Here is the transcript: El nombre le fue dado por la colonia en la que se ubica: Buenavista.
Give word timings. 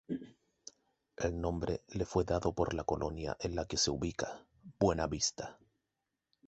El 1.17 1.39
nombre 1.39 1.83
le 1.89 2.05
fue 2.05 2.23
dado 2.23 2.55
por 2.55 2.73
la 2.73 2.83
colonia 2.83 3.37
en 3.39 3.55
la 3.55 3.65
que 3.65 3.77
se 3.77 3.91
ubica: 3.91 4.47
Buenavista. 4.79 5.59